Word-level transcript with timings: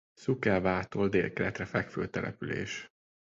Suceavától 0.19 1.09
délkeletre 1.09 1.65
fekvő 1.65 2.07
település. 2.09 2.91